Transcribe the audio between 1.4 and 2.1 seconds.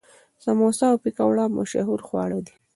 مشهور